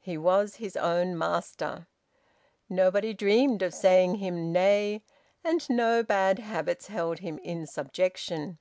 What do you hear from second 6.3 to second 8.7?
habits held him in subjection.